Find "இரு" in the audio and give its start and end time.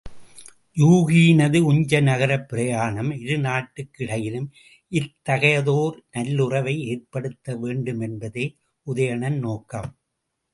3.17-3.37